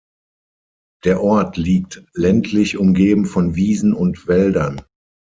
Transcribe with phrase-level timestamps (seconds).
[1.03, 4.81] Der Ort liegt ländlich umgeben von Wiesen und Wäldern.